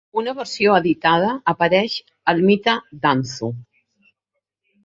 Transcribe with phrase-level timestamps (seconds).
[0.19, 1.99] Una versió editada apareix
[2.33, 3.55] al "Mite d'Anzu".